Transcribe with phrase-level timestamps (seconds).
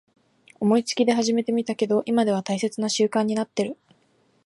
[0.59, 3.77] 思いつきで始めてみたけど今では大切な習慣になってる